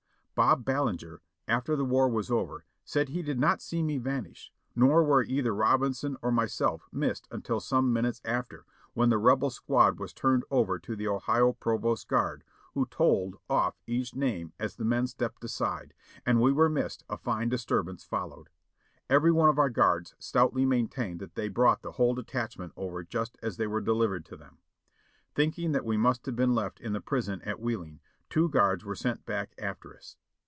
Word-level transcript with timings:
Bob 0.33 0.65
Ballenger, 0.65 1.21
after 1.47 1.75
the 1.75 1.85
war 1.85 2.09
was 2.09 2.31
over, 2.31 2.65
said 2.83 3.09
he 3.09 3.21
did 3.21 3.37
not 3.39 3.61
see 3.61 3.83
me 3.83 3.99
vanish, 3.99 4.51
nor 4.75 5.03
were 5.03 5.21
either 5.21 5.53
Robinson 5.53 6.17
or 6.23 6.31
myself 6.31 6.87
missed 6.91 7.27
until 7.29 7.59
some 7.59 7.93
minutes 7.93 8.19
after, 8.25 8.65
when 8.95 9.09
the 9.09 9.19
Rebel 9.19 9.51
squad 9.51 9.99
was 9.99 10.13
turned 10.13 10.43
over 10.49 10.79
to 10.79 10.95
the 10.95 11.07
Ohio 11.07 11.53
provost 11.53 12.07
guard, 12.07 12.43
who 12.73 12.87
tolled 12.87 13.35
off 13.51 13.75
each 13.85 14.15
name 14.15 14.51
as 14.57 14.75
the 14.77 14.85
men 14.85 15.05
stepped 15.05 15.43
aside, 15.43 15.93
and 16.25 16.39
when 16.39 16.45
we 16.53 16.53
were 16.53 16.69
missed 16.69 17.03
a 17.07 17.17
fine 17.17 17.47
disturbance 17.47 18.03
followed. 18.03 18.49
Every 19.11 19.31
one 19.31 19.49
of 19.49 19.59
our 19.59 19.69
guards 19.69 20.15
stoutly 20.17 20.65
maintained 20.65 21.19
that 21.19 21.35
they 21.35 21.49
brought 21.49 21.83
the 21.83 21.91
whole 21.93 22.15
de 22.15 22.23
tachment 22.23 22.71
over 22.75 23.03
just 23.03 23.37
as 23.43 23.57
they 23.57 23.67
were 23.67 23.81
delivered 23.81 24.25
to 24.27 24.37
them. 24.37 24.57
Thinking 25.35 25.71
that 25.73 25.83
Ave 25.85 25.97
must 25.97 26.25
have 26.25 26.35
been 26.37 26.55
left 26.55 26.79
in 26.81 26.93
the 26.93 27.01
prison 27.01 27.43
at 27.43 27.59
Wheeling, 27.59 27.99
two 28.27 28.49
guards 28.49 28.83
were 28.83 28.95
sent 28.95 29.23
back 29.27 29.53
after 29.59 29.95
us. 29.95 30.15